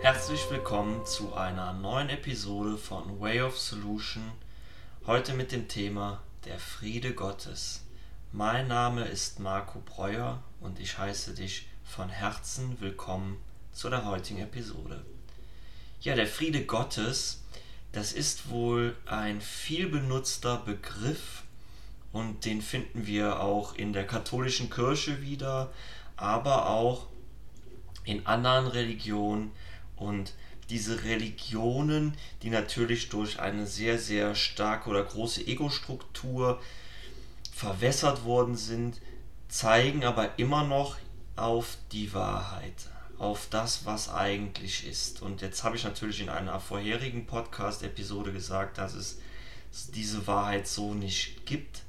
Herzlich 0.00 0.50
willkommen 0.50 1.04
zu 1.04 1.34
einer 1.34 1.74
neuen 1.74 2.08
Episode 2.08 2.78
von 2.78 3.20
Way 3.20 3.42
of 3.42 3.58
Solution. 3.58 4.22
Heute 5.06 5.34
mit 5.34 5.52
dem 5.52 5.68
Thema 5.68 6.22
Der 6.46 6.58
Friede 6.58 7.12
Gottes. 7.12 7.84
Mein 8.32 8.68
Name 8.68 9.04
ist 9.04 9.40
Marco 9.40 9.80
Breuer 9.80 10.42
und 10.60 10.80
ich 10.80 10.96
heiße 10.96 11.34
dich 11.34 11.68
von 11.84 12.08
Herzen 12.08 12.80
willkommen 12.80 13.36
zu 13.72 13.90
der 13.90 14.06
heutigen 14.06 14.40
Episode. 14.40 15.04
Ja, 16.00 16.14
der 16.14 16.26
Friede 16.26 16.64
Gottes, 16.64 17.42
das 17.92 18.12
ist 18.12 18.50
wohl 18.50 18.96
ein 19.06 19.40
viel 19.40 19.88
benutzter 19.88 20.58
Begriff 20.58 21.42
und 22.12 22.44
den 22.44 22.62
finden 22.62 23.06
wir 23.06 23.40
auch 23.40 23.74
in 23.74 23.92
der 23.92 24.06
katholischen 24.06 24.70
Kirche 24.70 25.22
wieder, 25.22 25.70
aber 26.16 26.68
auch 26.70 27.06
in 28.04 28.26
anderen 28.26 28.66
Religionen. 28.66 29.52
Und 29.96 30.32
diese 30.70 31.04
Religionen, 31.04 32.14
die 32.42 32.50
natürlich 32.50 33.08
durch 33.08 33.40
eine 33.40 33.66
sehr, 33.66 33.98
sehr 33.98 34.34
starke 34.34 34.90
oder 34.90 35.02
große 35.02 35.46
Ego-Struktur 35.46 36.60
verwässert 37.54 38.24
worden 38.24 38.56
sind, 38.56 39.00
zeigen 39.48 40.04
aber 40.04 40.38
immer 40.38 40.64
noch 40.64 40.96
auf 41.36 41.78
die 41.92 42.12
Wahrheit, 42.12 42.88
auf 43.18 43.48
das, 43.50 43.84
was 43.84 44.08
eigentlich 44.08 44.86
ist. 44.86 45.22
Und 45.22 45.42
jetzt 45.42 45.64
habe 45.64 45.76
ich 45.76 45.84
natürlich 45.84 46.20
in 46.20 46.28
einer 46.28 46.60
vorherigen 46.60 47.26
Podcast-Episode 47.26 48.32
gesagt, 48.32 48.78
dass 48.78 48.94
es 48.94 49.18
diese 49.94 50.26
Wahrheit 50.26 50.68
so 50.68 50.94
nicht 50.94 51.44
gibt. 51.44 51.82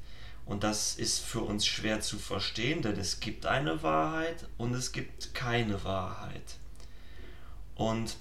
Und 0.45 0.63
das 0.63 0.95
ist 0.95 1.19
für 1.19 1.41
uns 1.41 1.67
schwer 1.67 2.01
zu 2.01 2.17
verstehen, 2.17 2.81
denn 2.81 2.97
es 2.97 3.19
gibt 3.19 3.45
eine 3.45 3.83
Wahrheit 3.83 4.47
und 4.57 4.73
es 4.73 4.91
gibt 4.91 5.35
keine 5.35 5.83
Wahrheit. 5.83 6.55
Und 7.75 8.17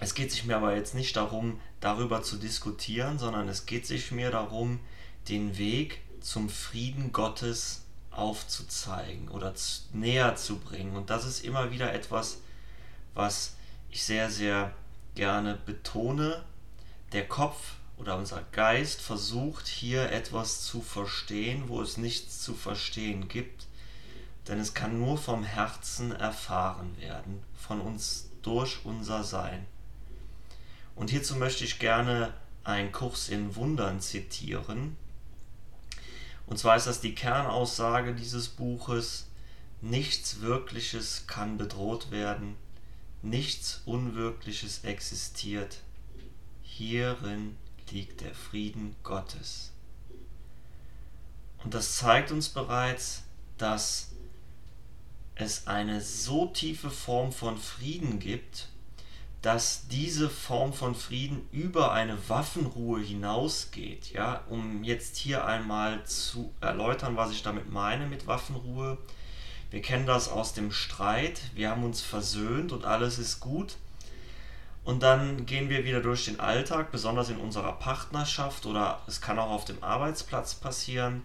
es 0.00 0.14
geht 0.14 0.32
sich 0.32 0.44
mir 0.44 0.56
aber 0.56 0.74
jetzt 0.74 0.94
nicht 0.94 1.16
darum, 1.16 1.60
darüber 1.80 2.22
zu 2.22 2.36
diskutieren, 2.36 3.18
sondern 3.18 3.48
es 3.48 3.66
geht 3.66 3.86
sich 3.86 4.10
mir 4.10 4.30
darum, 4.30 4.80
den 5.28 5.58
Weg 5.58 6.00
zum 6.20 6.48
Frieden 6.48 7.12
Gottes 7.12 7.83
aufzuzeigen 8.18 9.28
oder 9.28 9.54
näher 9.92 10.36
zu 10.36 10.58
bringen. 10.58 10.96
Und 10.96 11.10
das 11.10 11.24
ist 11.24 11.44
immer 11.44 11.70
wieder 11.70 11.92
etwas, 11.92 12.38
was 13.14 13.56
ich 13.90 14.04
sehr, 14.04 14.30
sehr 14.30 14.72
gerne 15.14 15.58
betone. 15.66 16.42
Der 17.12 17.28
Kopf 17.28 17.74
oder 17.96 18.16
unser 18.16 18.42
Geist 18.52 19.00
versucht 19.00 19.68
hier 19.68 20.10
etwas 20.10 20.64
zu 20.64 20.80
verstehen, 20.80 21.68
wo 21.68 21.80
es 21.80 21.96
nichts 21.96 22.40
zu 22.40 22.54
verstehen 22.54 23.28
gibt. 23.28 23.66
Denn 24.48 24.58
es 24.58 24.74
kann 24.74 24.98
nur 24.98 25.16
vom 25.16 25.44
Herzen 25.44 26.12
erfahren 26.12 26.96
werden, 26.98 27.42
von 27.56 27.80
uns 27.80 28.28
durch 28.42 28.84
unser 28.84 29.24
Sein. 29.24 29.66
Und 30.96 31.10
hierzu 31.10 31.36
möchte 31.36 31.64
ich 31.64 31.78
gerne 31.78 32.34
einen 32.62 32.92
Kurs 32.92 33.28
in 33.28 33.56
Wundern 33.56 34.00
zitieren. 34.00 34.96
Und 36.46 36.58
zwar 36.58 36.76
ist 36.76 36.86
das 36.86 37.00
die 37.00 37.14
Kernaussage 37.14 38.14
dieses 38.14 38.48
Buches, 38.48 39.26
nichts 39.80 40.40
Wirkliches 40.40 41.26
kann 41.26 41.56
bedroht 41.56 42.10
werden, 42.10 42.56
nichts 43.22 43.82
Unwirkliches 43.86 44.84
existiert. 44.84 45.80
Hierin 46.62 47.56
liegt 47.90 48.20
der 48.20 48.34
Frieden 48.34 48.96
Gottes. 49.02 49.72
Und 51.62 51.74
das 51.74 51.96
zeigt 51.96 52.30
uns 52.30 52.48
bereits, 52.48 53.22
dass 53.56 54.10
es 55.34 55.66
eine 55.66 56.00
so 56.00 56.46
tiefe 56.46 56.90
Form 56.90 57.32
von 57.32 57.58
Frieden 57.58 58.18
gibt, 58.20 58.68
dass 59.44 59.88
diese 59.88 60.30
Form 60.30 60.72
von 60.72 60.94
Frieden 60.94 61.46
über 61.52 61.92
eine 61.92 62.16
Waffenruhe 62.30 63.02
hinausgeht. 63.02 64.10
Ja, 64.10 64.40
um 64.48 64.82
jetzt 64.82 65.16
hier 65.16 65.44
einmal 65.44 66.02
zu 66.06 66.54
erläutern, 66.62 67.18
was 67.18 67.30
ich 67.30 67.42
damit 67.42 67.70
meine 67.70 68.06
mit 68.06 68.26
Waffenruhe. 68.26 68.96
Wir 69.70 69.82
kennen 69.82 70.06
das 70.06 70.30
aus 70.30 70.54
dem 70.54 70.72
Streit. 70.72 71.42
Wir 71.54 71.68
haben 71.68 71.84
uns 71.84 72.00
versöhnt 72.00 72.72
und 72.72 72.86
alles 72.86 73.18
ist 73.18 73.40
gut. 73.40 73.76
Und 74.82 75.02
dann 75.02 75.44
gehen 75.44 75.68
wir 75.68 75.84
wieder 75.84 76.00
durch 76.00 76.24
den 76.24 76.40
Alltag, 76.40 76.90
besonders 76.90 77.28
in 77.28 77.36
unserer 77.36 77.72
Partnerschaft 77.72 78.64
oder 78.64 79.02
es 79.06 79.20
kann 79.20 79.38
auch 79.38 79.50
auf 79.50 79.66
dem 79.66 79.82
Arbeitsplatz 79.84 80.54
passieren. 80.54 81.22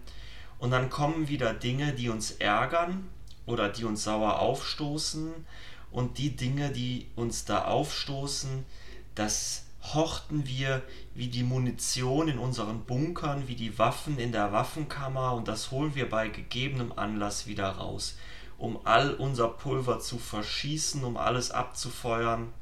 Und 0.58 0.72
dann 0.72 0.90
kommen 0.90 1.28
wieder 1.28 1.54
Dinge, 1.54 1.94
die 1.94 2.10
uns 2.10 2.32
ärgern 2.32 3.08
oder 3.46 3.70
die 3.70 3.86
uns 3.86 4.04
sauer 4.04 4.40
aufstoßen 4.40 5.46
und 5.90 6.18
die 6.18 6.36
Dinge, 6.36 6.70
die 6.70 7.06
uns 7.16 7.44
da 7.44 7.64
aufstoßen, 7.64 8.64
das 9.14 9.64
horchten 9.82 10.46
wir 10.46 10.82
wie 11.14 11.28
die 11.28 11.42
Munition 11.42 12.28
in 12.28 12.38
unseren 12.38 12.84
Bunkern, 12.84 13.48
wie 13.48 13.54
die 13.54 13.78
Waffen 13.78 14.18
in 14.18 14.32
der 14.32 14.52
Waffenkammer 14.52 15.32
und 15.32 15.48
das 15.48 15.70
holen 15.70 15.94
wir 15.94 16.08
bei 16.08 16.28
gegebenem 16.28 16.92
Anlass 16.96 17.46
wieder 17.46 17.68
raus, 17.68 18.16
um 18.58 18.78
all 18.84 19.14
unser 19.14 19.48
Pulver 19.48 20.00
zu 20.00 20.18
verschießen, 20.18 21.02
um 21.02 21.16
alles 21.16 21.50
abzufeuern, 21.50 22.52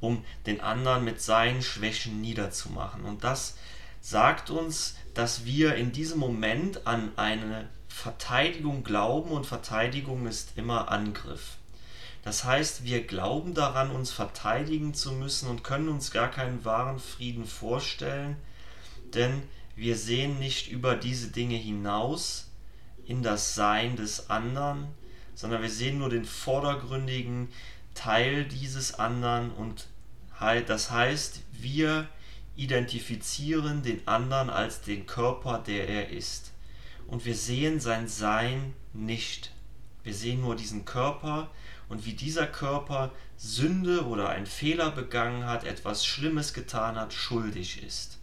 um 0.00 0.24
den 0.46 0.60
anderen 0.60 1.04
mit 1.04 1.20
seinen 1.20 1.62
Schwächen 1.62 2.20
niederzumachen. 2.20 3.04
Und 3.04 3.22
das 3.22 3.56
sagt 4.00 4.50
uns, 4.50 4.96
dass 5.14 5.44
wir 5.44 5.76
in 5.76 5.92
diesem 5.92 6.18
Moment 6.18 6.86
an 6.86 7.12
eine 7.16 7.68
Verteidigung 7.86 8.82
glauben 8.82 9.30
und 9.30 9.46
Verteidigung 9.46 10.26
ist 10.26 10.56
immer 10.56 10.90
Angriff. 10.90 11.58
Das 12.22 12.44
heißt, 12.44 12.84
wir 12.84 13.04
glauben 13.04 13.54
daran, 13.54 13.90
uns 13.90 14.12
verteidigen 14.12 14.94
zu 14.94 15.12
müssen 15.12 15.48
und 15.48 15.64
können 15.64 15.88
uns 15.88 16.12
gar 16.12 16.30
keinen 16.30 16.64
wahren 16.64 17.00
Frieden 17.00 17.46
vorstellen, 17.46 18.36
denn 19.14 19.42
wir 19.74 19.96
sehen 19.96 20.38
nicht 20.38 20.70
über 20.70 20.94
diese 20.94 21.28
Dinge 21.28 21.56
hinaus 21.56 22.50
in 23.06 23.22
das 23.22 23.54
Sein 23.54 23.96
des 23.96 24.30
anderen, 24.30 24.86
sondern 25.34 25.62
wir 25.62 25.70
sehen 25.70 25.98
nur 25.98 26.10
den 26.10 26.24
vordergründigen 26.24 27.48
Teil 27.94 28.44
dieses 28.44 28.94
anderen 28.94 29.50
und 29.52 29.88
das 30.66 30.90
heißt, 30.90 31.40
wir 31.52 32.08
identifizieren 32.56 33.84
den 33.84 34.06
anderen 34.08 34.50
als 34.50 34.80
den 34.80 35.06
Körper, 35.06 35.62
der 35.64 35.88
er 35.88 36.10
ist 36.10 36.52
und 37.06 37.24
wir 37.24 37.36
sehen 37.36 37.78
sein 37.78 38.08
Sein 38.08 38.74
nicht. 38.92 39.52
Wir 40.02 40.14
sehen 40.14 40.40
nur 40.40 40.56
diesen 40.56 40.84
Körper 40.84 41.48
und 41.92 42.06
wie 42.06 42.14
dieser 42.14 42.46
Körper 42.46 43.10
Sünde 43.36 44.06
oder 44.06 44.30
einen 44.30 44.46
Fehler 44.46 44.90
begangen 44.90 45.44
hat, 45.44 45.64
etwas 45.64 46.06
Schlimmes 46.06 46.54
getan 46.54 46.96
hat, 46.96 47.12
schuldig 47.12 47.82
ist. 47.84 48.16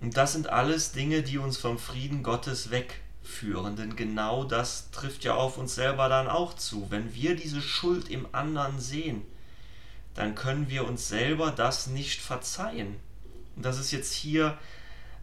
Und 0.00 0.16
das 0.16 0.32
sind 0.32 0.48
alles 0.48 0.90
Dinge, 0.90 1.22
die 1.22 1.38
uns 1.38 1.58
vom 1.58 1.78
Frieden 1.78 2.24
Gottes 2.24 2.72
wegführen, 2.72 3.76
denn 3.76 3.94
genau 3.94 4.42
das 4.42 4.90
trifft 4.90 5.22
ja 5.22 5.34
auf 5.34 5.58
uns 5.58 5.76
selber 5.76 6.08
dann 6.08 6.26
auch 6.26 6.54
zu. 6.54 6.90
Wenn 6.90 7.14
wir 7.14 7.36
diese 7.36 7.62
Schuld 7.62 8.10
im 8.10 8.26
anderen 8.32 8.80
sehen, 8.80 9.22
dann 10.14 10.34
können 10.34 10.68
wir 10.68 10.88
uns 10.88 11.06
selber 11.06 11.52
das 11.52 11.86
nicht 11.86 12.20
verzeihen. 12.20 12.96
Und 13.54 13.64
das 13.64 13.78
ist 13.78 13.92
jetzt 13.92 14.12
hier, 14.12 14.58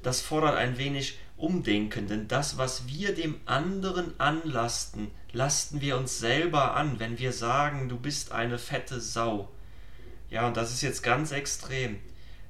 das 0.02 0.22
fordert 0.22 0.56
ein 0.56 0.78
wenig 0.78 1.18
umdenken, 1.36 2.08
denn 2.08 2.30
das, 2.30 2.58
was 2.58 2.88
wir 2.88 3.14
dem 3.14 3.42
anderen 3.46 4.18
anlasten, 4.18 5.12
lasten 5.36 5.82
wir 5.82 5.98
uns 5.98 6.20
selber 6.20 6.76
an, 6.76 7.00
wenn 7.00 7.20
wir 7.20 7.34
sagen, 7.34 7.90
du 7.90 7.98
bist 7.98 8.32
eine 8.32 8.58
fette 8.58 9.00
Sau. 9.00 9.50
Ja, 10.30 10.48
und 10.48 10.58
das 10.58 10.72
ist 10.72 10.82
jetzt 10.82 11.04
ganz 11.04 11.32
extrem. 11.32 12.00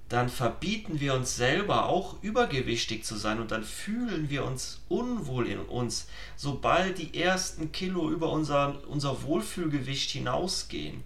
Dann 0.07 0.29
verbieten 0.29 0.99
wir 0.99 1.15
uns 1.15 1.35
selber 1.35 1.87
auch 1.87 2.21
übergewichtig 2.21 3.03
zu 3.03 3.15
sein 3.15 3.39
und 3.39 3.51
dann 3.51 3.63
fühlen 3.63 4.29
wir 4.29 4.45
uns 4.45 4.81
unwohl 4.87 5.47
in 5.47 5.59
uns, 5.59 6.07
sobald 6.35 6.99
die 6.99 7.19
ersten 7.19 7.71
Kilo 7.71 8.11
über 8.11 8.31
unser, 8.31 8.87
unser 8.87 9.23
Wohlfühlgewicht 9.23 10.11
hinausgehen. 10.11 11.03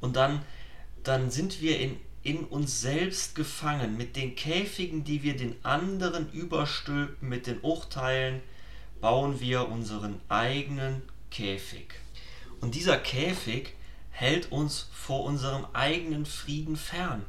Und 0.00 0.14
dann, 0.14 0.42
dann 1.02 1.30
sind 1.30 1.60
wir 1.60 1.80
in 1.80 1.96
in 2.22 2.44
uns 2.44 2.80
selbst 2.82 3.34
gefangen, 3.34 3.96
mit 3.96 4.14
den 4.14 4.36
Käfigen, 4.36 5.04
die 5.04 5.22
wir 5.22 5.36
den 5.36 5.56
anderen 5.64 6.30
überstülpen, 6.32 7.28
mit 7.28 7.46
den 7.46 7.60
Urteilen, 7.60 8.42
bauen 9.00 9.40
wir 9.40 9.68
unseren 9.68 10.20
eigenen 10.28 11.02
Käfig. 11.30 11.94
Und 12.60 12.74
dieser 12.74 12.98
Käfig 12.98 13.74
hält 14.10 14.52
uns 14.52 14.88
vor 14.92 15.24
unserem 15.24 15.66
eigenen 15.72 16.26
Frieden 16.26 16.76
fern. 16.76 17.24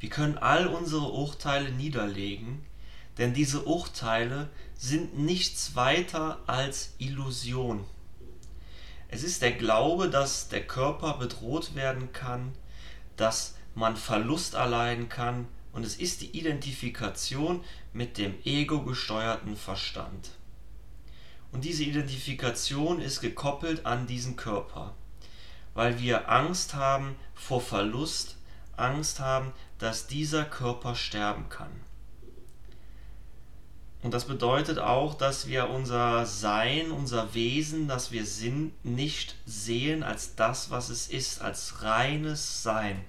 Wir 0.00 0.10
können 0.10 0.38
all 0.38 0.66
unsere 0.66 1.10
Urteile 1.12 1.70
niederlegen, 1.70 2.64
denn 3.18 3.32
diese 3.32 3.62
Urteile 3.64 4.50
sind 4.76 5.18
nichts 5.18 5.76
weiter 5.76 6.40
als 6.46 6.94
Illusion. 6.98 7.84
Es 9.08 9.22
ist 9.22 9.42
der 9.42 9.52
Glaube, 9.52 10.10
dass 10.10 10.48
der 10.48 10.66
Körper 10.66 11.18
bedroht 11.18 11.76
werden 11.76 12.12
kann, 12.12 12.52
dass 13.16 13.54
man 13.74 13.96
Verlust 13.96 14.54
erleiden 14.54 15.08
kann, 15.08 15.46
und 15.72 15.84
es 15.84 15.96
ist 15.96 16.20
die 16.20 16.36
Identifikation 16.38 17.64
mit 17.92 18.18
dem 18.18 18.34
ego-gesteuerten 18.44 19.56
Verstand. 19.56 20.30
Und 21.54 21.64
diese 21.64 21.84
Identifikation 21.84 23.00
ist 23.00 23.20
gekoppelt 23.20 23.86
an 23.86 24.08
diesen 24.08 24.34
Körper, 24.34 24.92
weil 25.72 26.00
wir 26.00 26.28
Angst 26.28 26.74
haben 26.74 27.14
vor 27.32 27.60
Verlust, 27.60 28.36
Angst 28.76 29.20
haben, 29.20 29.52
dass 29.78 30.08
dieser 30.08 30.44
Körper 30.44 30.96
sterben 30.96 31.48
kann. 31.48 31.70
Und 34.02 34.14
das 34.14 34.24
bedeutet 34.24 34.80
auch, 34.80 35.14
dass 35.14 35.46
wir 35.46 35.70
unser 35.70 36.26
Sein, 36.26 36.90
unser 36.90 37.34
Wesen, 37.34 37.86
das 37.86 38.10
wir 38.10 38.26
sind, 38.26 38.72
nicht 38.84 39.36
sehen 39.46 40.02
als 40.02 40.34
das, 40.34 40.72
was 40.72 40.88
es 40.88 41.06
ist, 41.06 41.40
als 41.40 41.82
reines 41.82 42.64
Sein, 42.64 43.04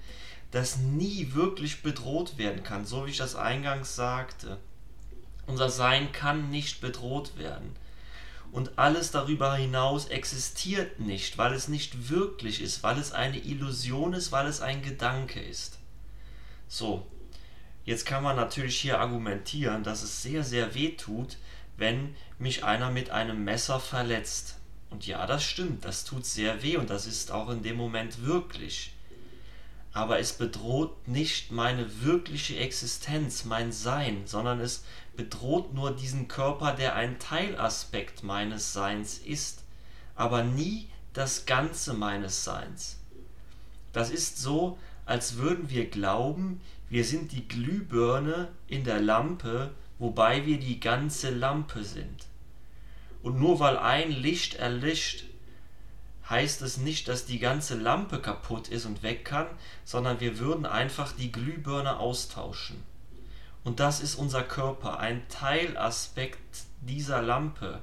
das 0.52 0.78
nie 0.78 1.34
wirklich 1.34 1.82
bedroht 1.82 2.38
werden 2.38 2.62
kann, 2.62 2.86
so 2.86 3.08
wie 3.08 3.10
ich 3.10 3.18
das 3.18 3.36
eingangs 3.36 3.96
sagte. 3.96 4.60
Unser 5.48 5.70
Sein 5.70 6.12
kann 6.12 6.52
nicht 6.52 6.80
bedroht 6.80 7.40
werden. 7.40 7.76
Und 8.56 8.80
alles 8.80 9.12
darüber 9.12 9.56
hinaus 9.56 10.08
existiert 10.08 11.00
nicht, 11.00 11.38
weil 11.38 11.54
es 11.54 11.68
nicht 11.68 12.10
wirklich 12.10 12.62
ist, 12.62 12.84
weil 12.84 12.98
es 12.98 13.12
eine 13.12 13.38
Illusion 13.38 14.14
ist, 14.14 14.32
weil 14.32 14.48
es 14.48 14.62
ein 14.62 14.82
Gedanke 14.82 15.42
ist. 15.42 15.78
So, 16.68 17.06
Jetzt 17.86 18.08
kann 18.08 18.24
man 18.24 18.36
natürlich 18.36 18.78
hier 18.78 19.00
argumentieren, 19.00 19.84
dass 19.84 20.02
es 20.02 20.24
sehr, 20.24 20.44
sehr 20.44 20.74
weh 20.74 20.96
tut, 20.96 21.38
wenn 21.78 22.16
mich 22.40 22.64
einer 22.64 22.90
mit 22.90 23.12
einem 23.12 23.44
Messer 23.44 23.80
verletzt. 23.80 24.56
Und 24.90 25.06
ja, 25.06 25.28
das 25.28 25.44
stimmt, 25.44 25.86
das 25.86 26.04
tut 26.04 26.26
sehr 26.26 26.64
weh 26.64 26.78
und 26.78 26.90
das 26.90 27.06
ist 27.06 27.32
auch 27.32 27.50
in 27.50 27.62
dem 27.62 27.76
Moment 27.76 28.26
wirklich. 28.26 28.92
Aber 29.94 30.20
es 30.20 30.34
bedroht 30.34 31.08
nicht 31.08 31.52
meine 31.52 32.02
wirkliche 32.02 32.58
Existenz, 32.58 33.46
mein 33.46 33.72
Sein, 33.72 34.24
sondern 34.26 34.60
es 34.60 34.84
bedroht 35.16 35.74
nur 35.74 35.96
diesen 35.96 36.28
Körper, 36.28 36.74
der 36.74 36.96
ein 36.96 37.20
Teilaspekt 37.20 38.24
meines 38.24 38.74
Seins 38.74 39.18
ist, 39.18 39.64
aber 40.16 40.44
nie 40.44 40.90
das 41.14 41.46
Ganze 41.46 41.94
meines 41.94 42.44
Seins. 42.44 43.00
Das 43.94 44.10
ist 44.10 44.38
so, 44.38 44.78
als 45.06 45.38
würden 45.38 45.70
wir 45.70 45.90
glauben, 45.90 46.62
wir 46.90 47.06
sind 47.06 47.32
die 47.32 47.48
Glühbirne 47.48 48.50
in 48.68 48.84
der 48.84 49.00
Lampe, 49.00 49.72
wobei 50.00 50.46
wir 50.46 50.60
die 50.60 50.80
ganze 50.80 51.30
Lampe 51.30 51.84
sind. 51.84 52.26
Und 53.24 53.40
nur 53.40 53.60
weil 53.60 53.78
ein 53.78 54.12
Licht 54.12 54.56
erlischt, 54.56 55.26
heißt 56.30 56.62
es 56.62 56.78
nicht, 56.78 57.08
dass 57.08 57.26
die 57.26 57.40
ganze 57.40 57.76
Lampe 57.76 58.20
kaputt 58.20 58.68
ist 58.68 58.86
und 58.86 59.04
weg 59.04 59.26
kann, 59.26 59.48
sondern 59.84 60.20
wir 60.20 60.40
würden 60.40 60.66
einfach 60.66 61.12
die 61.12 61.32
Glühbirne 61.32 61.98
austauschen. 61.98 62.84
Und 63.66 63.80
das 63.80 64.00
ist 64.00 64.16
unser 64.16 64.44
Körper, 64.44 65.00
ein 65.00 65.28
Teilaspekt 65.28 66.66
dieser 66.82 67.24
Lampe. 67.24 67.82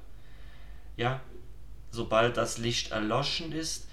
Ja, 0.97 1.21
sobald 1.91 2.37
das 2.37 2.57
Licht 2.57 2.93
erloschen 2.93 3.51
ist, 3.51 3.89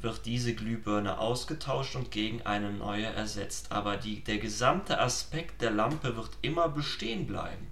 wird 0.00 0.24
diese 0.24 0.54
Glühbirne 0.54 1.18
ausgetauscht 1.18 1.94
und 1.94 2.10
gegen 2.10 2.40
eine 2.46 2.72
neue 2.72 3.06
ersetzt. 3.06 3.70
Aber 3.70 3.98
die, 3.98 4.24
der 4.24 4.38
gesamte 4.38 4.98
Aspekt 4.98 5.60
der 5.60 5.72
Lampe 5.72 6.16
wird 6.16 6.30
immer 6.40 6.70
bestehen 6.70 7.26
bleiben. 7.26 7.66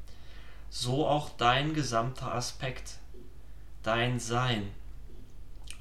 So 0.69 1.07
auch 1.07 1.31
dein 1.31 1.73
gesamter 1.73 2.35
Aspekt, 2.35 2.99
dein 3.83 4.21
Sein. 4.21 4.71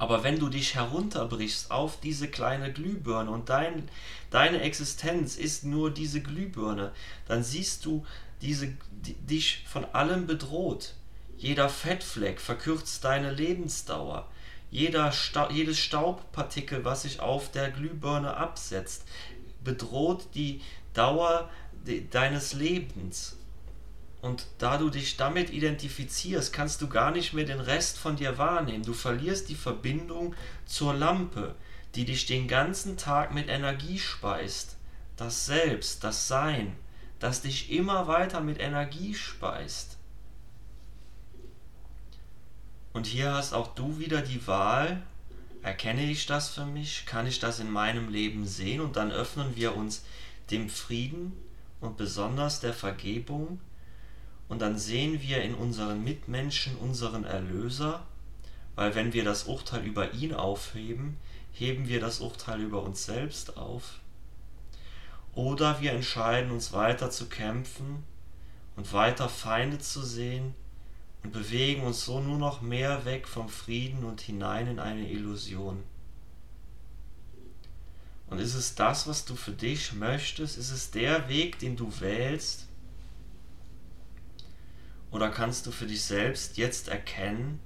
Aber 0.04 0.22
wenn 0.26 0.38
du 0.38 0.50
dich 0.50 0.76
herunterbrichst 0.76 1.72
auf 1.72 1.98
diese 2.02 2.28
kleine 2.28 2.74
Glühbirne 2.74 3.32
und 3.32 3.48
dein, 3.48 3.88
deine 4.32 4.60
Existenz 4.60 5.38
ist 5.38 5.64
nur 5.64 5.92
diese 5.92 6.20
Glühbirne, 6.20 6.92
dann 7.26 7.42
siehst 7.42 7.86
du 7.86 8.06
diese, 8.42 8.68
die, 8.92 9.14
dich 9.14 9.64
von 9.66 9.86
allem 9.94 10.28
bedroht. 10.28 10.96
Jeder 11.38 11.70
Fettfleck 11.70 12.42
verkürzt 12.42 13.06
deine 13.06 13.32
Lebensdauer 13.32 14.28
jeder 14.74 15.14
Sta 15.14 15.50
jedes 15.50 15.80
Staubpartikel, 15.80 16.84
was 16.84 17.04
sich 17.04 17.22
auf 17.22 17.50
der 17.52 17.72
Glühbirne 17.72 18.36
absetzt, 18.36 19.04
bedroht 19.64 20.26
die 20.34 20.60
Dauer 20.94 21.50
de 21.88 22.04
deines 22.10 22.52
Lebens. 22.52 23.38
Und 24.24 24.48
da 24.58 24.78
du 24.78 24.90
dich 24.90 25.18
damit 25.18 25.50
identifizierst, 25.50 26.54
kannst 26.54 26.82
du 26.82 26.88
gar 26.88 27.12
nicht 27.12 27.34
mehr 27.34 27.44
den 27.44 27.60
Rest 27.60 27.98
von 27.98 28.16
dir 28.16 28.38
wahrnehmen. 28.38 28.86
Du 28.86 28.94
verlierst 28.94 29.50
die 29.50 29.56
Verbindung 29.56 30.34
zur 30.66 30.94
Lampe, 30.94 31.56
die 31.96 32.06
dich 32.06 32.26
den 32.26 32.48
ganzen 32.48 32.96
Tag 32.96 33.34
mit 33.34 33.50
Energie 33.50 34.00
speist. 34.00 34.78
Das 35.18 35.46
Selbst, 35.46 36.06
das 36.06 36.30
Sein, 36.30 36.74
das 37.20 37.42
dich 37.42 37.70
immer 37.70 38.08
weiter 38.08 38.40
mit 38.40 38.62
Energie 38.62 39.14
speist. 39.14 39.98
Und 42.94 43.08
hier 43.08 43.34
hast 43.34 43.52
auch 43.52 43.76
du 43.76 44.00
wieder 44.00 44.22
die 44.22 44.48
Wahl, 44.48 45.04
erkenne 45.64 46.10
ich 46.10 46.28
das 46.28 46.48
für 46.48 46.66
mich, 46.66 47.06
kann 47.06 47.28
ich 47.28 47.42
das 47.42 47.60
in 47.60 47.70
meinem 47.70 48.08
Leben 48.08 48.48
sehen 48.48 48.80
und 48.80 48.96
dann 48.96 49.12
öffnen 49.12 49.58
wir 49.58 49.76
uns 49.76 50.06
dem 50.50 50.70
Frieden 50.70 51.34
und 51.82 51.98
besonders 51.98 52.62
der 52.62 52.74
Vergebung 52.74 53.60
und 54.48 54.62
dann 54.62 54.78
sehen 54.78 55.22
wir 55.22 55.42
in 55.42 55.56
unseren 55.56 56.04
Mitmenschen 56.04 56.76
unseren 56.78 57.24
Erlöser, 57.24 58.06
weil 58.76 58.96
wenn 58.96 59.14
wir 59.14 59.24
das 59.24 59.44
Urteil 59.44 59.84
über 59.86 60.14
ihn 60.14 60.34
aufheben, 60.34 61.18
heben 61.52 61.88
wir 61.88 62.00
das 62.00 62.20
Urteil 62.20 62.62
über 62.62 62.84
uns 62.84 63.06
selbst 63.06 63.58
auf. 63.58 64.00
Oder 65.36 65.82
wir 65.82 65.94
entscheiden 65.94 66.52
uns 66.52 66.74
weiter 66.74 67.10
zu 67.10 67.28
kämpfen 67.28 68.04
und 68.76 68.92
weiter 68.94 69.30
Feinde 69.30 69.80
zu 69.80 70.04
sehen 70.04 70.54
und 71.24 71.32
bewegen 71.32 71.84
uns 71.84 72.06
so 72.06 72.20
nur 72.20 72.38
noch 72.38 72.62
mehr 72.62 73.06
weg 73.06 73.28
vom 73.28 73.50
Frieden 73.50 74.04
und 74.04 74.22
hinein 74.22 74.68
in 74.68 74.80
eine 74.80 75.10
Illusion. 75.10 75.84
Und 78.28 78.40
ist 78.40 78.56
es 78.56 78.76
das, 78.76 79.08
was 79.08 79.26
du 79.26 79.36
für 79.36 79.52
dich 79.52 79.94
möchtest? 79.94 80.58
Ist 80.58 80.72
es 80.72 80.92
der 80.92 81.30
Weg, 81.30 81.60
den 81.60 81.76
du 81.76 81.92
wählst? 82.00 82.68
Oder 85.14 85.30
kannst 85.30 85.68
du 85.68 85.72
für 85.72 85.86
dich 85.86 86.02
selbst 86.02 86.58
jetzt 86.58 86.88
erkennen, 86.88 87.60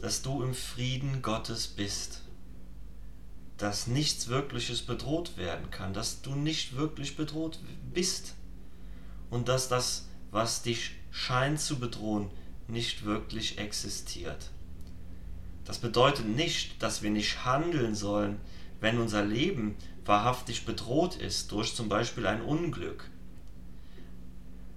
dass 0.00 0.22
du 0.22 0.40
im 0.44 0.54
Frieden 0.54 1.20
Gottes 1.20 1.66
bist? 1.66 2.22
Dass 3.56 3.88
nichts 3.88 4.28
Wirkliches 4.28 4.82
bedroht 4.82 5.36
werden 5.36 5.72
kann, 5.72 5.92
dass 5.92 6.22
du 6.22 6.36
nicht 6.36 6.76
wirklich 6.76 7.16
bedroht 7.16 7.58
bist 7.92 8.36
und 9.30 9.48
dass 9.48 9.68
das, 9.68 10.06
was 10.30 10.62
dich 10.62 10.92
scheint 11.10 11.60
zu 11.60 11.80
bedrohen, 11.80 12.30
nicht 12.68 13.04
wirklich 13.04 13.58
existiert. 13.58 14.50
Das 15.64 15.80
bedeutet 15.80 16.26
nicht, 16.26 16.80
dass 16.84 17.02
wir 17.02 17.10
nicht 17.10 17.44
handeln 17.44 17.96
sollen, 17.96 18.40
wenn 18.78 19.00
unser 19.00 19.24
Leben 19.24 19.74
wahrhaftig 20.04 20.66
bedroht 20.66 21.16
ist 21.16 21.50
durch 21.50 21.74
zum 21.74 21.88
Beispiel 21.88 22.26
ein 22.26 22.42
Unglück, 22.42 23.10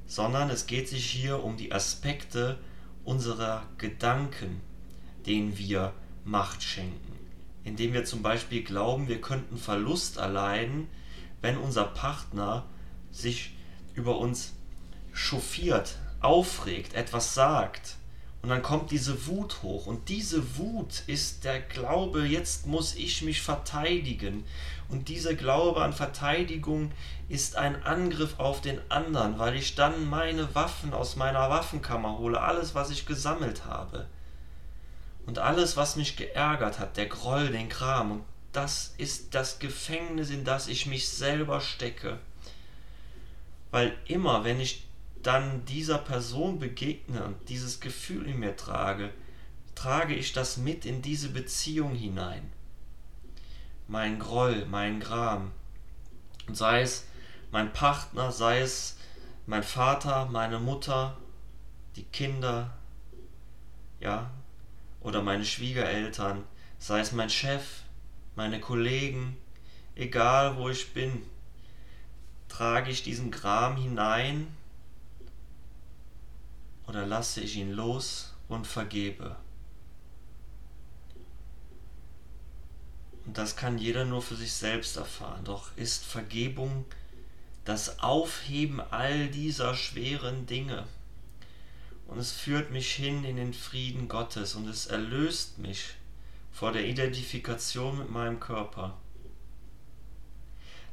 sondern 0.08 0.50
es 0.50 0.66
geht 0.66 0.88
sich 0.90 1.06
hier 1.06 1.44
um 1.44 1.58
die 1.58 1.72
Aspekte 1.72 2.58
unserer 3.04 3.64
Gedanken, 3.78 4.62
denen 5.26 5.58
wir 5.58 5.94
Macht 6.24 6.64
schenken, 6.64 7.14
indem 7.64 7.94
wir 7.94 8.04
zum 8.04 8.22
Beispiel 8.22 8.64
glauben, 8.64 9.08
wir 9.08 9.22
könnten 9.22 9.58
Verlust 9.58 10.18
erleiden, 10.18 10.88
wenn 11.42 11.58
unser 11.58 11.86
Partner 11.86 12.66
sich 13.12 13.54
über 13.94 14.18
uns 14.18 14.54
chauffiert, 15.14 15.98
aufregt, 16.20 16.94
etwas 16.94 17.34
sagt. 17.34 17.96
Und 18.48 18.51
dann 18.51 18.62
kommt 18.62 18.92
diese 18.92 19.27
Wut 19.27 19.62
hoch. 19.62 19.88
Und 19.88 20.08
diese 20.08 20.56
Wut 20.56 21.04
ist 21.06 21.44
der 21.44 21.60
Glaube, 21.60 22.25
jetzt 22.25 22.66
muss 22.66 22.96
ich 22.96 23.22
mich 23.22 23.42
verteidigen. 23.42 24.46
Und 24.88 25.10
dieser 25.10 25.34
Glaube 25.34 25.84
an 25.84 25.92
Verteidigung 25.92 26.94
ist 27.27 27.58
ein 27.58 27.84
Angriff 27.84 28.39
auf 28.39 28.62
den 28.62 28.80
anderen, 28.89 29.38
weil 29.38 29.58
ich 29.58 29.75
dann 29.75 30.10
meine 30.10 30.56
Waffen 30.56 30.94
aus 30.94 31.18
meiner 31.18 31.50
Waffenkammer 31.50 32.20
hole, 32.20 32.39
alles, 32.39 32.74
was 32.74 32.89
ich 32.89 33.06
gesammelt 33.06 33.66
habe. 33.66 34.08
Und 35.25 35.39
alles, 35.39 35.75
was 35.75 35.98
mich 35.98 36.16
geärgert 36.16 36.80
hat, 36.80 36.96
der 36.96 37.08
Groll, 37.08 37.50
den 37.50 37.68
Kram. 37.68 38.13
Und 38.13 38.24
das 38.54 38.96
ist 38.98 39.36
das 39.36 39.60
Gefängnis, 39.60 40.30
in 40.30 40.46
das 40.46 40.70
ich 40.70 40.86
mich 40.86 41.10
selber 41.10 41.60
stecke. 41.60 42.18
Weil 43.72 43.94
immer, 44.06 44.46
wenn 44.46 44.62
ich 44.62 44.87
dann 45.24 45.65
dieser 45.65 45.97
Person 45.97 46.59
begegne 46.59 47.24
und 47.24 47.50
dieses 47.50 47.79
Gefühl 47.79 48.27
in 48.27 48.39
mir 48.39 48.55
trage, 48.55 49.12
trage 49.75 50.15
ich 50.15 50.33
das 50.33 50.57
mit 50.57 50.86
in 50.86 51.01
diese 51.01 51.29
Beziehung 51.29 51.95
hinein. 51.95 52.51
Mein 53.88 54.19
Groll, 54.19 54.65
mein 54.65 55.00
Gram. 55.00 55.51
Sei 56.51 56.81
es 56.81 57.05
mein 57.51 57.74
Partner, 57.74 58.31
sei 58.31 58.59
es 58.59 58.97
mein 59.45 59.63
Vater, 59.63 60.25
meine 60.25 60.59
Mutter, 60.59 61.17
die 61.95 62.03
Kinder, 62.03 62.75
ja, 64.00 64.29
oder 65.01 65.21
meine 65.21 65.45
Schwiegereltern, 65.45 66.43
sei 66.79 67.00
es 67.00 67.12
mein 67.12 67.29
Chef, 67.29 67.81
meine 68.36 68.59
Kollegen, 68.59 69.38
egal 69.95 70.57
wo 70.57 70.69
ich 70.69 70.93
bin, 70.93 71.24
trage 72.50 72.91
ich 72.91 73.03
diesen 73.03 73.31
Gram 73.31 73.77
hinein 73.77 74.47
oder 76.88 77.06
lasse 77.06 77.41
ich 77.41 77.58
ihn 77.58 77.72
los 77.72 78.34
und 78.48 78.65
vergebe? 78.65 79.36
Und 83.25 83.38
das 83.38 83.58
kann 83.58 83.77
jeder 83.77 84.06
nur 84.06 84.22
für 84.22 84.36
sich 84.36 84.53
selbst 84.53 84.96
erfahren. 84.96 85.44
Doch 85.44 85.75
ist 85.75 86.06
Vergebung 86.06 86.86
das 87.65 88.00
Aufheben 88.00 88.79
all 88.79 89.27
dieser 89.27 89.75
schweren 89.75 90.46
Dinge. 90.46 90.86
Und 92.08 92.17
es 92.20 92.32
führt 92.32 92.72
mich 92.72 92.94
hin 92.94 93.25
in 93.25 93.36
den 93.36 93.53
Frieden 93.53 94.08
Gottes 94.08 94.56
und 94.56 94.70
es 94.70 94.86
erlöst 94.86 95.58
mich 95.58 95.96
vor 96.53 96.72
der 96.72 96.86
Identifikation 96.86 98.00
mit 98.00 98.10
meinem 98.10 98.39
Körper. 98.39 98.98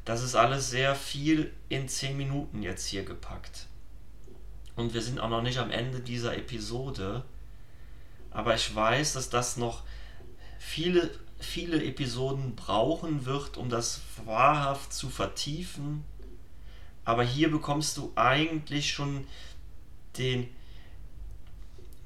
Das 0.05 0.23
ist 0.23 0.35
alles 0.35 0.69
sehr 0.69 0.97
viel 0.97 1.53
in 1.69 1.89
zehn 1.89 2.17
Minuten 2.17 2.63
jetzt 2.65 2.87
hier 2.87 3.05
gepackt. 3.05 3.67
Und 4.77 4.95
wir 4.95 5.03
sind 5.03 5.21
auch 5.21 5.29
noch 5.29 5.43
nicht 5.43 5.59
am 5.59 5.71
Ende 5.71 6.01
dieser 6.01 6.37
Episode. 6.37 7.25
Aber 8.31 8.55
ich 8.55 8.75
weiß, 8.75 9.13
dass 9.13 9.31
das 9.31 9.57
noch 9.57 9.83
viele, 10.59 11.11
viele 11.39 11.85
Episoden 11.85 12.57
brauchen 12.57 13.27
wird, 13.27 13.57
um 13.57 13.69
das 13.69 14.01
wahrhaft 14.25 14.93
zu 14.93 15.09
vertiefen 15.09 16.05
aber 17.05 17.23
hier 17.23 17.51
bekommst 17.51 17.97
du 17.97 18.13
eigentlich 18.17 18.93
schon 18.93 19.27
den, 20.17 20.49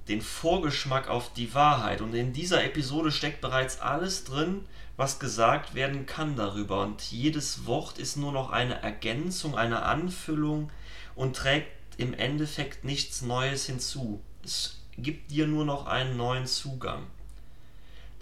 den 0.08 0.20
Vorgeschmack 0.20 1.08
auf 1.08 1.32
die 1.32 1.54
Wahrheit. 1.54 2.00
Und 2.00 2.14
in 2.14 2.32
dieser 2.32 2.64
Episode 2.64 3.12
steckt 3.12 3.40
bereits 3.40 3.80
alles 3.80 4.24
drin, 4.24 4.64
was 4.96 5.20
gesagt 5.20 5.74
werden 5.74 6.06
kann 6.06 6.34
darüber. 6.34 6.82
Und 6.82 7.02
jedes 7.12 7.66
Wort 7.66 7.98
ist 7.98 8.16
nur 8.16 8.32
noch 8.32 8.50
eine 8.50 8.82
Ergänzung, 8.82 9.56
eine 9.56 9.82
Anfüllung 9.82 10.70
und 11.14 11.36
trägt 11.36 11.68
im 11.98 12.14
Endeffekt 12.14 12.84
nichts 12.84 13.20
Neues 13.20 13.66
hinzu. 13.66 14.20
Es 14.42 14.78
gibt 14.96 15.30
dir 15.30 15.46
nur 15.46 15.66
noch 15.66 15.86
einen 15.86 16.16
neuen 16.16 16.46
Zugang. 16.46 17.06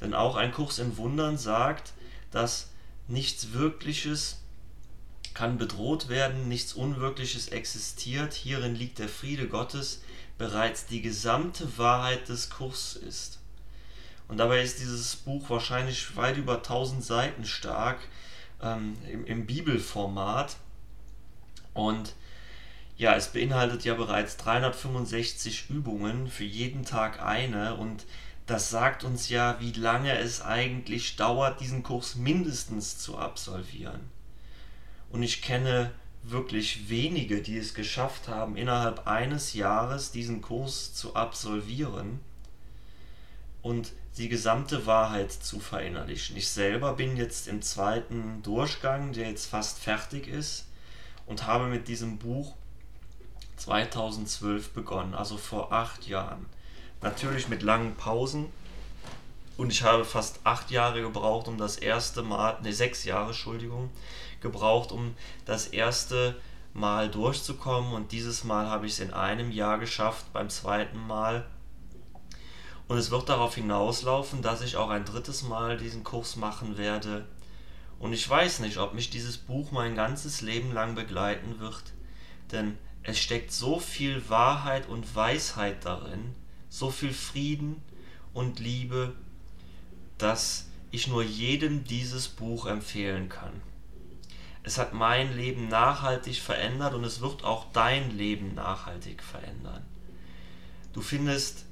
Denn 0.00 0.14
auch 0.14 0.34
ein 0.34 0.52
Kurs 0.52 0.78
in 0.78 0.96
Wundern 0.96 1.38
sagt, 1.38 1.92
dass 2.32 2.70
nichts 3.06 3.52
Wirkliches 3.52 4.40
kann 5.34 5.58
bedroht 5.58 6.08
werden, 6.08 6.48
nichts 6.48 6.72
Unwirkliches 6.72 7.48
existiert, 7.48 8.32
hierin 8.32 8.74
liegt 8.74 8.98
der 8.98 9.08
Friede 9.08 9.46
Gottes, 9.48 10.02
bereits 10.38 10.86
die 10.86 11.02
gesamte 11.02 11.78
Wahrheit 11.78 12.28
des 12.28 12.50
Kurs 12.50 12.96
ist. 12.96 13.38
Und 14.28 14.38
dabei 14.38 14.62
ist 14.62 14.80
dieses 14.80 15.16
Buch 15.16 15.48
wahrscheinlich 15.50 16.16
weit 16.16 16.38
über 16.38 16.56
1000 16.56 17.04
Seiten 17.04 17.44
stark 17.44 17.98
ähm, 18.62 18.96
im, 19.10 19.24
im 19.26 19.46
Bibelformat. 19.46 20.56
Und 21.74 22.14
ja, 22.96 23.14
es 23.14 23.28
beinhaltet 23.28 23.84
ja 23.84 23.94
bereits 23.94 24.36
365 24.38 25.68
Übungen, 25.68 26.28
für 26.28 26.44
jeden 26.44 26.84
Tag 26.84 27.22
eine. 27.22 27.74
Und 27.74 28.06
das 28.46 28.70
sagt 28.70 29.04
uns 29.04 29.28
ja, 29.28 29.56
wie 29.60 29.72
lange 29.72 30.16
es 30.18 30.40
eigentlich 30.40 31.16
dauert, 31.16 31.60
diesen 31.60 31.82
Kurs 31.82 32.14
mindestens 32.14 32.98
zu 32.98 33.18
absolvieren. 33.18 34.00
Und 35.10 35.22
ich 35.22 35.42
kenne 35.42 35.92
wirklich 36.22 36.88
wenige, 36.88 37.42
die 37.42 37.58
es 37.58 37.74
geschafft 37.74 38.28
haben, 38.28 38.56
innerhalb 38.56 39.06
eines 39.06 39.54
Jahres 39.54 40.10
diesen 40.10 40.42
Kurs 40.42 40.94
zu 40.94 41.14
absolvieren 41.14 42.20
und 43.62 43.92
die 44.16 44.28
gesamte 44.28 44.86
Wahrheit 44.86 45.30
zu 45.30 45.60
verinnerlichen. 45.60 46.36
Ich 46.36 46.48
selber 46.48 46.94
bin 46.94 47.16
jetzt 47.16 47.46
im 47.46 47.62
zweiten 47.62 48.42
Durchgang, 48.42 49.12
der 49.12 49.28
jetzt 49.28 49.46
fast 49.46 49.78
fertig 49.78 50.26
ist 50.26 50.66
und 51.26 51.46
habe 51.46 51.66
mit 51.66 51.86
diesem 51.86 52.18
Buch 52.18 52.54
2012 53.56 54.70
begonnen, 54.70 55.14
also 55.14 55.36
vor 55.36 55.72
acht 55.72 56.06
Jahren. 56.06 56.46
Natürlich 57.02 57.48
mit 57.48 57.62
langen 57.62 57.94
Pausen, 57.94 58.46
und 59.56 59.72
ich 59.72 59.82
habe 59.82 60.04
fast 60.04 60.40
acht 60.44 60.70
Jahre 60.70 61.00
gebraucht, 61.00 61.48
um 61.48 61.56
das 61.56 61.76
erste 61.78 62.22
Mal, 62.22 62.60
ne, 62.62 62.72
sechs 62.72 63.04
Jahre, 63.04 63.28
Entschuldigung, 63.28 63.90
gebraucht, 64.40 64.92
um 64.92 65.14
das 65.46 65.66
erste 65.68 66.36
Mal 66.74 67.08
durchzukommen. 67.08 67.92
Und 67.92 68.12
dieses 68.12 68.44
Mal 68.44 68.68
habe 68.68 68.86
ich 68.86 68.92
es 68.92 69.00
in 69.00 69.14
einem 69.14 69.50
Jahr 69.50 69.78
geschafft, 69.78 70.30
beim 70.34 70.50
zweiten 70.50 70.98
Mal. 71.06 71.46
Und 72.86 72.98
es 72.98 73.10
wird 73.10 73.28
darauf 73.28 73.54
hinauslaufen, 73.54 74.42
dass 74.42 74.60
ich 74.60 74.76
auch 74.76 74.90
ein 74.90 75.06
drittes 75.06 75.42
Mal 75.42 75.78
diesen 75.78 76.04
Kurs 76.04 76.36
machen 76.36 76.76
werde. 76.76 77.26
Und 77.98 78.12
ich 78.12 78.28
weiß 78.28 78.60
nicht, 78.60 78.76
ob 78.76 78.92
mich 78.92 79.08
dieses 79.08 79.38
Buch 79.38 79.72
mein 79.72 79.94
ganzes 79.94 80.42
Leben 80.42 80.72
lang 80.72 80.94
begleiten 80.94 81.58
wird, 81.60 81.94
denn 82.52 82.76
es 83.06 83.18
steckt 83.18 83.52
so 83.52 83.78
viel 83.78 84.28
Wahrheit 84.28 84.88
und 84.88 85.14
Weisheit 85.14 85.84
darin, 85.84 86.34
so 86.68 86.90
viel 86.90 87.12
Frieden 87.12 87.82
und 88.34 88.60
Liebe 88.60 89.14
dass 90.18 90.66
ich 90.90 91.08
nur 91.08 91.22
jedem 91.22 91.84
dieses 91.84 92.28
Buch 92.28 92.66
empfehlen 92.66 93.28
kann. 93.28 93.52
Es 94.62 94.78
hat 94.78 94.94
mein 94.94 95.36
Leben 95.36 95.68
nachhaltig 95.68 96.36
verändert 96.36 96.94
und 96.94 97.04
es 97.04 97.20
wird 97.20 97.44
auch 97.44 97.66
dein 97.72 98.16
Leben 98.16 98.54
nachhaltig 98.54 99.22
verändern. 99.22 99.84
Du 100.92 101.02
findest 101.02 101.66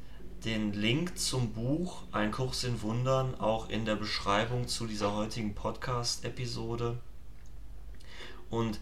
den 0.44 0.74
Link 0.74 1.18
zum 1.18 1.52
Buch 1.54 2.02
Ein 2.12 2.30
Kurs 2.30 2.64
in 2.64 2.82
Wundern 2.82 3.34
auch 3.40 3.70
in 3.70 3.86
der 3.86 3.96
Beschreibung 3.96 4.68
zu 4.68 4.86
dieser 4.86 5.14
heutigen 5.14 5.54
Podcast-Episode. 5.54 6.98
Und 8.50 8.78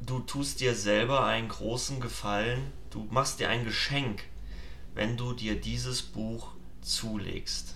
du 0.00 0.20
tust 0.20 0.60
dir 0.60 0.74
selber 0.74 1.24
einen 1.24 1.48
großen 1.48 2.00
Gefallen, 2.00 2.72
du 2.90 3.06
machst 3.10 3.40
dir 3.40 3.48
ein 3.48 3.64
Geschenk, 3.64 4.24
wenn 4.94 5.16
du 5.16 5.32
dir 5.32 5.60
dieses 5.60 6.02
Buch 6.02 6.52
zulegst. 6.80 7.74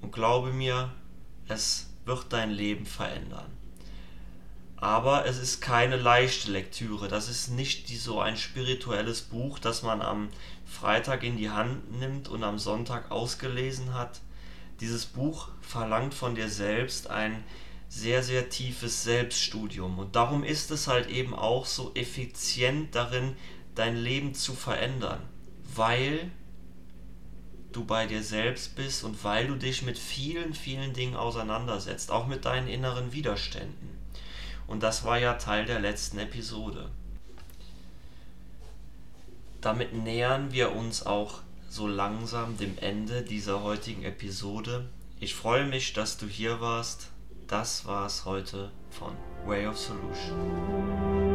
Und 0.00 0.12
glaube 0.12 0.52
mir, 0.52 0.92
es 1.48 1.90
wird 2.04 2.32
dein 2.32 2.50
Leben 2.50 2.86
verändern. 2.86 3.50
Aber 4.76 5.26
es 5.26 5.38
ist 5.38 5.60
keine 5.60 5.96
leichte 5.96 6.50
Lektüre. 6.50 7.06
Das 7.06 7.28
ist 7.28 7.50
nicht 7.50 7.88
die, 7.88 7.96
so 7.96 8.20
ein 8.20 8.36
spirituelles 8.36 9.22
Buch, 9.22 9.60
das 9.60 9.82
man 9.84 10.02
am 10.02 10.28
Freitag 10.66 11.22
in 11.22 11.36
die 11.36 11.50
Hand 11.50 12.00
nimmt 12.00 12.28
und 12.28 12.42
am 12.42 12.58
Sonntag 12.58 13.12
ausgelesen 13.12 13.94
hat. 13.94 14.20
Dieses 14.80 15.06
Buch 15.06 15.50
verlangt 15.60 16.14
von 16.14 16.34
dir 16.34 16.48
selbst 16.48 17.08
ein 17.08 17.44
sehr, 17.94 18.22
sehr 18.22 18.48
tiefes 18.48 19.04
Selbststudium. 19.04 19.98
Und 19.98 20.16
darum 20.16 20.44
ist 20.44 20.70
es 20.70 20.88
halt 20.88 21.10
eben 21.10 21.34
auch 21.34 21.66
so 21.66 21.92
effizient 21.94 22.94
darin, 22.94 23.36
dein 23.74 23.96
Leben 23.96 24.32
zu 24.34 24.54
verändern. 24.54 25.20
Weil 25.74 26.30
du 27.70 27.84
bei 27.84 28.06
dir 28.06 28.22
selbst 28.22 28.76
bist 28.76 29.04
und 29.04 29.22
weil 29.24 29.46
du 29.46 29.56
dich 29.56 29.82
mit 29.82 29.98
vielen, 29.98 30.54
vielen 30.54 30.94
Dingen 30.94 31.16
auseinandersetzt, 31.16 32.10
auch 32.10 32.26
mit 32.26 32.46
deinen 32.46 32.66
inneren 32.66 33.12
Widerständen. 33.12 33.90
Und 34.66 34.82
das 34.82 35.04
war 35.04 35.18
ja 35.18 35.34
Teil 35.34 35.66
der 35.66 35.78
letzten 35.78 36.18
Episode. 36.18 36.88
Damit 39.60 39.92
nähern 39.92 40.50
wir 40.50 40.74
uns 40.74 41.04
auch 41.04 41.40
so 41.68 41.86
langsam 41.86 42.56
dem 42.56 42.78
Ende 42.78 43.20
dieser 43.20 43.62
heutigen 43.62 44.02
Episode. 44.04 44.88
Ich 45.20 45.34
freue 45.34 45.66
mich, 45.66 45.92
dass 45.92 46.16
du 46.16 46.26
hier 46.26 46.62
warst. 46.62 47.12
Das 47.46 47.86
war's 47.86 48.24
heute 48.24 48.70
von 48.90 49.14
Way 49.46 49.66
of 49.66 49.78
Solution. 49.78 51.31